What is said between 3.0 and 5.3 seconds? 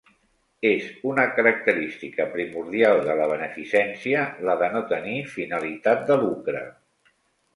de la beneficència la de no tenir